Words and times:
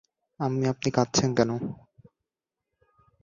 আম্মি 0.39 0.65
আপনি 0.73 0.89
কাঁদছেন 0.95 1.29
কেন? 1.37 1.49